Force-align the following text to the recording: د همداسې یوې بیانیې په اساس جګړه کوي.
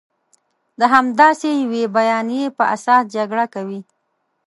د 0.79 0.81
همداسې 0.93 1.49
یوې 1.63 1.83
بیانیې 1.97 2.45
په 2.57 2.63
اساس 2.75 3.01
جګړه 3.15 3.45
کوي. 3.53 3.81